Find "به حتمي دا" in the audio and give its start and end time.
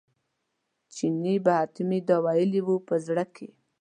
1.43-2.17